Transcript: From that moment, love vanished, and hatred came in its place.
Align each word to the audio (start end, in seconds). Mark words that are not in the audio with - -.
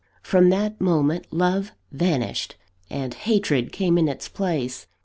From 0.23 0.49
that 0.49 0.81
moment, 0.81 1.27
love 1.29 1.73
vanished, 1.91 2.55
and 2.89 3.13
hatred 3.13 3.71
came 3.71 3.99
in 3.99 4.07
its 4.07 4.27
place. 4.27 4.87